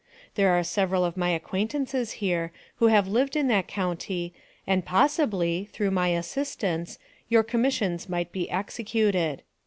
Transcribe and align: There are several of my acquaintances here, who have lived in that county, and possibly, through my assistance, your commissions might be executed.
There 0.33 0.49
are 0.49 0.63
several 0.63 1.05
of 1.05 1.15
my 1.15 1.29
acquaintances 1.29 2.13
here, 2.13 2.51
who 2.77 2.87
have 2.87 3.07
lived 3.07 3.35
in 3.35 3.47
that 3.49 3.67
county, 3.67 4.33
and 4.65 4.83
possibly, 4.83 5.69
through 5.73 5.91
my 5.91 6.07
assistance, 6.07 6.97
your 7.29 7.43
commissions 7.43 8.09
might 8.09 8.31
be 8.31 8.49
executed. 8.49 9.43